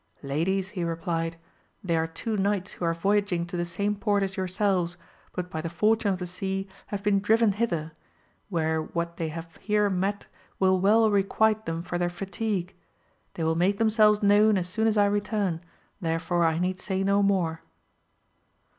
Ladies, 0.23 0.69
he 0.69 0.83
replied, 0.83 1.37
they 1.83 1.95
are 1.95 2.07
two 2.07 2.35
knights 2.35 2.71
who 2.71 2.85
are 2.85 2.93
voyaging 2.95 3.45
to 3.45 3.55
the 3.55 3.65
same 3.65 3.95
port 3.95 4.23
as 4.23 4.35
yourselves, 4.35 4.97
but 5.31 5.51
by 5.51 5.61
the 5.61 5.69
fortune 5.69 6.11
of 6.11 6.17
the 6.17 6.25
sea 6.25 6.67
have 6.87 7.03
been 7.03 7.19
driven 7.19 7.51
hither, 7.51 7.91
where 8.49 8.81
what 8.81 9.17
they 9.17 9.27
have 9.27 9.57
here 9.57 9.91
met 9.91 10.25
will 10.57 10.79
well 10.79 11.11
requite 11.11 11.67
them 11.67 11.83
for 11.83 11.99
their 11.99 12.09
fatigue, 12.09 12.73
they^ 13.35 13.43
will 13.43 13.53
make 13.53 13.77
themselves 13.77 14.23
known 14.23 14.57
as 14.57 14.67
soon 14.67 14.87
as 14.87 14.97
I 14.97 15.05
return, 15.05 15.61
therefore 16.01 16.45
I 16.45 16.57
need 16.57 16.79
say 16.79 17.03
no 17.03 17.21
more. 17.21 17.61